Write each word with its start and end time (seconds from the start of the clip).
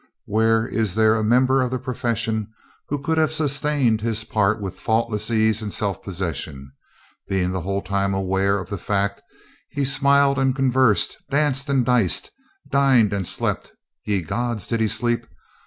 Where 0.25 0.65
is 0.65 0.95
there 0.95 1.13
a 1.13 1.23
member 1.23 1.61
of 1.61 1.69
the 1.69 1.77
profession 1.77 2.47
who 2.87 2.97
could 2.97 3.19
have 3.19 3.31
sustained 3.31 4.01
his 4.01 4.23
part 4.23 4.59
with 4.59 4.79
faultless 4.79 5.29
ease 5.29 5.61
and 5.61 5.71
self 5.71 6.01
possession, 6.01 6.71
being 7.27 7.51
the 7.51 7.61
whole 7.61 7.83
time 7.83 8.15
aware 8.15 8.57
of 8.57 8.71
the 8.71 8.79
fact 8.79 9.17
that 9.17 9.25
he 9.69 9.85
smiled 9.85 10.39
and 10.39 10.55
conversed, 10.55 11.19
danced 11.29 11.69
and 11.69 11.85
diced, 11.85 12.31
dined 12.67 13.13
and 13.13 13.27
slept 13.27 13.73
(ye 14.03 14.23
gods! 14.23 14.67
did 14.67 14.79
he 14.79 14.87
sleep?) 14.87 15.27